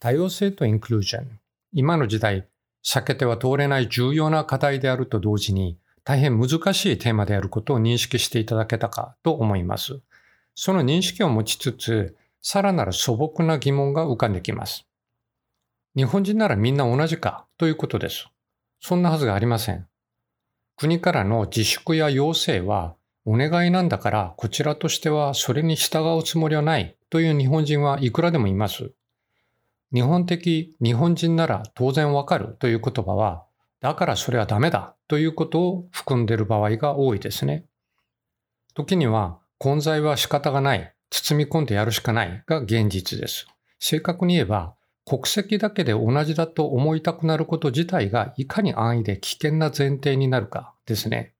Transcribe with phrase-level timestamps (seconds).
[0.00, 1.40] 多様性とインクルージョン。
[1.72, 2.46] 今の時代、
[2.84, 10.00] 避けては通れない重要な課題であると同時に、大変難しいテーマであることを認識していただけたかと思います。
[10.54, 14.86] その認識を持ちつつ、さらなる素朴な疑問が浮かんできます。
[15.96, 18.28] 日本人ならみんな同じかということです。
[18.80, 19.88] そんなはずがありません。
[20.76, 22.94] 国からの自粛や要請は
[23.24, 28.92] お願いなんだからこちらとしてはそれに従うつもりはないという日本人はいくらでもいます。
[29.92, 33.44] 日本的日本人なら当然わかるという言葉は
[33.80, 37.66] だからそれはダメだということを含んでいる場合が多いですね。
[38.74, 43.46] 時には混在は仕方がない、包み込んでやるしかないが現実です。
[43.78, 51.34] 正確に言えば国籍だけで同じだと思いたくなること自体がいかに安易で危険な前提になるかですね。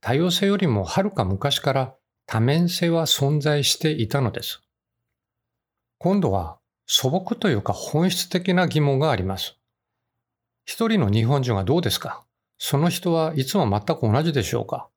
[0.00, 1.94] 多様性よりもはるか昔から
[2.26, 4.60] 多面性は存在していたのです。
[5.98, 6.57] 今度は
[6.90, 9.58] 素朴というか本質的な疑問があります。
[10.64, 12.24] 一人の日本人はどうですか？
[12.56, 14.88] その人はいつも全く同じでしょうか？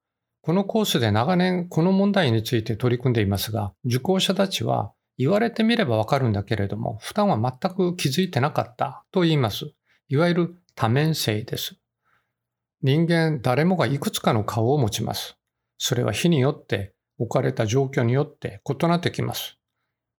[0.41, 9.73] このコースで長年この問題について取り組んでいますが、受講者たちは言われてみればわかるんだけれども、負担は全く気づいてなかったと言います。
[10.07, 11.75] いわゆる多面性です。
[12.81, 15.37] 人間誰もがいくつかの顔を持ちます。
[15.77, 19.57] それは日によって置かれた状況によって異なってきます。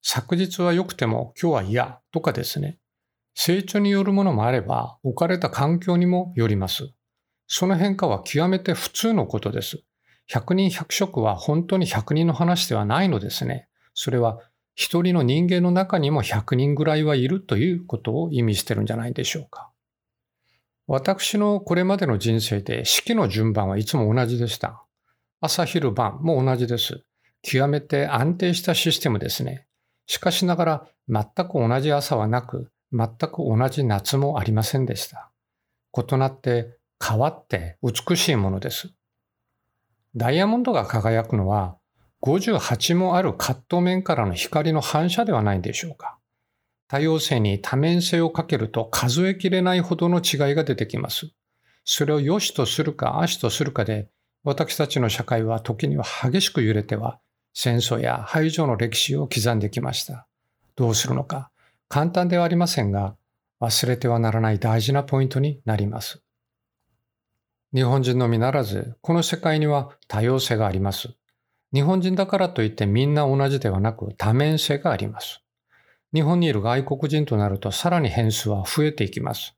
[0.03, 2.78] 昨日は良くても今日は嫌とかですね。
[3.34, 6.92] 成長によるものもあれば置かれた環境にもよります。
[7.47, 9.83] その変化は極めて普通のことです。
[10.30, 13.69] 100人100色は本当に100人の話ではないのですね。
[13.95, 14.39] それは
[14.75, 19.70] 一人の人間の中にも100人ぐらいはいるということを意味してるんじゃないでしょうか。
[20.86, 24.83] 私のこれまでの人生で式の順番はいつも同じでした。
[25.41, 27.05] 朝昼晩も同じです。
[27.42, 29.67] 極めて安定したシステムですね。
[30.06, 35.31] しかしながら全く同じ朝はなく、全く同じ夏もありませんでした。
[35.97, 38.92] 異なって変わって美しいものです。
[40.14, 41.77] ダイヤモンドが輝くのは
[42.23, 46.19] 58もあるカット面からの光の反射ではないでしょうか。
[46.86, 51.30] 多様性に多面性をかけると数えきれないほどの違いが出てきます。
[51.84, 54.08] それを良しとするか悪しとするかで、
[54.45, 57.19] 私たちの社会は時には激しく揺れては、
[57.55, 60.27] 戦争や排除の歴史を刻んできました。
[60.74, 61.51] どうするのか、
[61.89, 63.17] 簡単ではありませんが、
[63.61, 66.23] 忘れてはならない大事なポイントになります。
[67.74, 71.14] 日本人のみならず、この世界には多様性があります。
[71.73, 75.42] 日本人だからといってみんな同じではなく多面性があります。
[76.13, 79.57] 日本にいる外国人となるとさらに変数は増えていきます。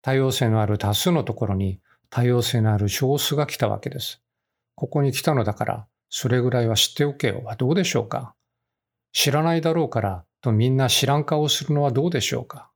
[0.00, 1.80] 多様性のある多数のところに
[2.10, 4.20] 多様性のある少数が来たわけです。
[4.74, 7.40] ここに来たのだからそれぐらいは知っておけよ。
[7.42, 8.34] はどうでしょうか？
[9.14, 12.70] 知らないだろうからとみんな知らん顔をするのはどうでしょうか？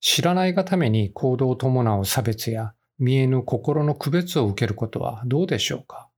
[0.00, 6.08] 知らないがために行動を伴う差別や見えぬ心の区別を受けることはどうでしょうか？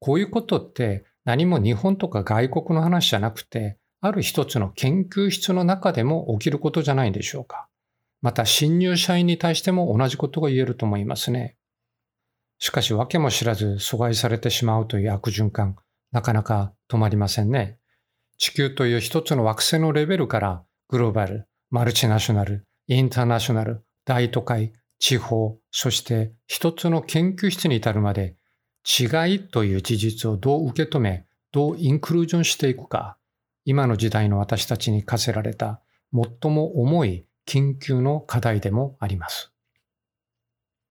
[0.00, 7.68] こういうことって何も日本とか外国の話じゃなくて、ある一つの研究室の中でも起きることじゃないでしょうか？
[8.22, 11.56] また新入社員に対しても同じことが言えると思いますね。
[12.58, 15.76] しかし訳も知らず阻害されてしまうという悪循環、
[16.12, 17.78] なかなか止まりませんね。
[18.38, 28.36] 地球という一つの惑星のレベルからグローバル、マルチナショナル、インターナショナル、大都会、地方、そして一つの研究室に至るまで
[28.86, 33.18] 違いという事実をどう受け止め、どうインクルージョンしていくか、
[33.64, 35.82] 今の時代の私たちに課せられた
[36.12, 39.52] 最も重い緊急の課題でもあります。